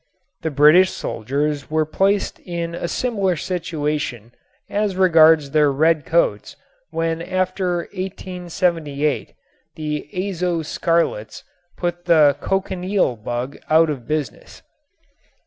[0.41, 4.31] The British soldiers were placed in a similar situation
[4.67, 6.55] as regards their red coats
[6.89, 9.35] when after 1878
[9.75, 11.43] the azo scarlets
[11.77, 14.63] put the cochineal bug out of business.